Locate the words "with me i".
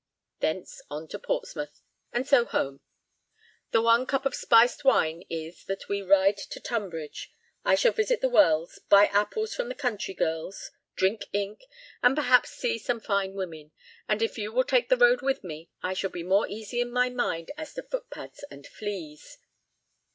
15.21-15.93